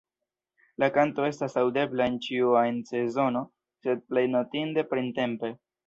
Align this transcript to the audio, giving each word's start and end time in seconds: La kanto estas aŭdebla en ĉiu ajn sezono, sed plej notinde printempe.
La 0.83 0.87
kanto 0.95 1.27
estas 1.33 1.57
aŭdebla 1.65 2.09
en 2.13 2.17
ĉiu 2.29 2.57
ajn 2.65 2.81
sezono, 2.91 3.47
sed 3.85 4.05
plej 4.11 4.29
notinde 4.37 4.91
printempe. 4.93 5.59